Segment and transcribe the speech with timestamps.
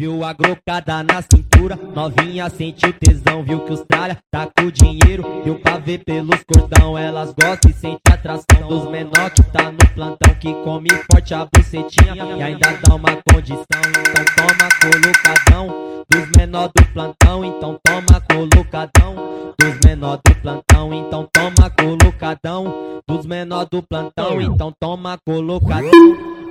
[0.00, 5.22] Viu a grocada na cintura, novinha sentiu tesão, viu que os tralha tá com dinheiro,
[5.44, 9.94] deu pra ver pelos cordão, elas gostam e sente atração dos menor que tá no
[9.94, 16.30] plantão, que come forte a bucetinha e ainda dá uma condição, então toma colocadão, dos
[16.34, 23.66] menor do plantão, então toma colocadão, dos menor do plantão, então toma colocadão, dos menor
[23.66, 25.90] do plantão, então toma colocadão,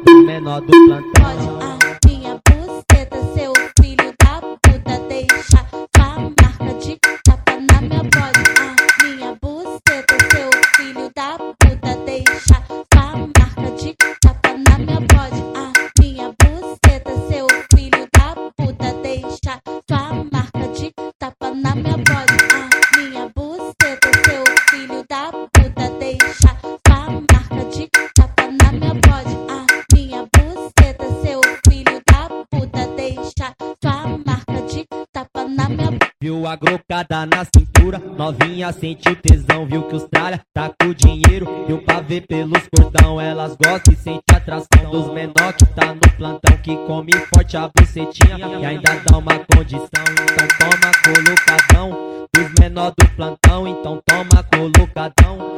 [0.05, 1.68] dos menor do plantão.
[36.22, 41.47] Viu a grocada na cintura, novinha sentiu tesão, viu que os tralha tá com dinheiro,
[41.66, 46.17] deu pra ver pelos cordão, elas gostam e sente atração dos menor que tá no
[46.17, 52.53] plantão, que come forte a bucetinha e ainda dá uma condição, então toma colocadão, dos
[52.59, 55.48] menor do plantão, então toma colocadão,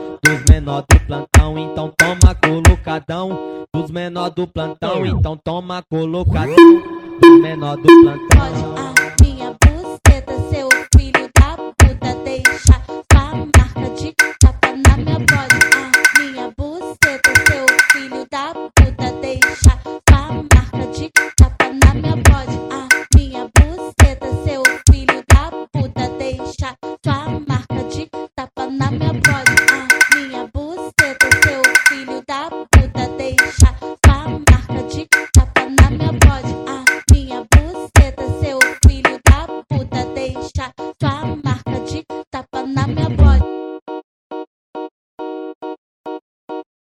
[0.51, 3.65] menor do plantão, então toma colocadão.
[3.73, 6.55] Dos menor do plantão, então toma colocadão.
[7.21, 8.27] Dos menor do plantão.
[8.37, 12.81] Pode a minha buceta, seu filho da puta, deixa
[13.15, 15.59] a marca de tapa na minha bode.
[15.77, 19.70] A minha buceta, seu filho da puta, deixa
[32.31, 32.60] Stop